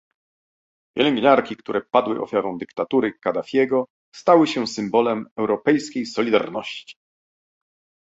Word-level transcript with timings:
Pielęgniarki, 0.97 1.55
które 1.55 1.81
padły 1.81 2.21
ofiarą 2.21 2.57
dyktatury 2.57 3.13
Kaddafiego, 3.13 3.85
stały 4.15 4.47
się 4.47 4.67
symbolem 4.67 5.27
europejskiej 5.37 6.05
solidarności 6.05 6.95